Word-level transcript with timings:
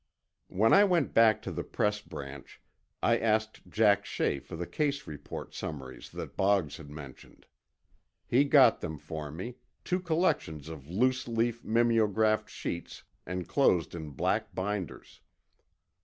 When 0.47 0.73
I 0.73 0.83
went 0.83 1.13
back 1.13 1.43
to 1.43 1.51
the 1.51 1.63
Press 1.63 2.01
Branch, 2.01 2.59
I 3.03 3.19
asked 3.19 3.61
Jack 3.69 4.03
Shea 4.03 4.39
for 4.39 4.55
the 4.55 4.65
case 4.65 5.05
report 5.05 5.53
summaries 5.53 6.09
that 6.13 6.35
Boggs 6.35 6.77
had 6.77 6.89
mentioned, 6.89 7.45
He 8.25 8.43
got 8.45 8.81
them 8.81 8.97
for 8.97 9.29
me—two 9.29 9.99
collections 9.99 10.69
of 10.69 10.89
loose 10.89 11.27
leaf 11.27 11.63
mimeographed 11.63 12.49
sheets 12.49 13.03
enclosed 13.27 13.93
in 13.93 14.09
black 14.09 14.55
binders. 14.55 15.21